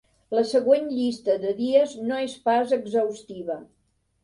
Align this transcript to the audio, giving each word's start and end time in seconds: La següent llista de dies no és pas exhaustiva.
La 0.35 0.43
següent 0.51 0.87
llista 0.93 1.35
de 1.43 1.51
dies 1.59 1.95
no 2.09 2.19
és 2.23 2.35
pas 2.49 2.75
exhaustiva. 2.81 3.63